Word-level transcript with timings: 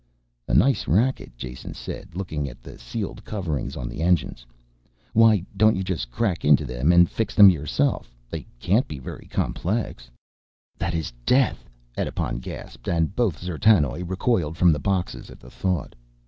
"A 0.47 0.55
nice 0.55 0.87
racket," 0.87 1.31
Jason 1.37 1.75
said, 1.75 2.15
looking 2.15 2.49
at 2.49 2.59
the 2.63 2.79
sealed 2.79 3.23
covering 3.23 3.77
on 3.77 3.87
the 3.87 4.01
engines. 4.01 4.47
"Why 5.13 5.45
don't 5.55 5.75
you 5.75 5.83
just 5.83 6.09
crack 6.09 6.43
into 6.43 6.65
them 6.65 6.91
and 6.91 7.07
fix 7.07 7.35
them 7.35 7.51
yourself, 7.51 8.11
they 8.27 8.47
can't 8.59 8.87
be 8.87 8.97
very 8.97 9.27
complex." 9.29 10.09
"That 10.79 10.95
is 10.95 11.13
death!" 11.23 11.69
Edipon 11.95 12.39
gasped, 12.39 12.87
and 12.89 13.15
both 13.15 13.41
D'zertanoj 13.41 14.09
recoiled 14.09 14.57
from 14.57 14.71
the 14.71 14.79
boxes 14.79 15.29
at 15.29 15.39
the 15.39 15.51
thought. 15.51 15.93